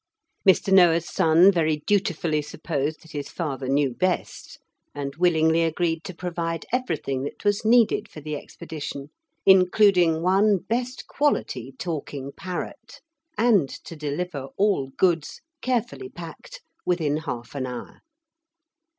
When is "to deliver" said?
13.69-14.47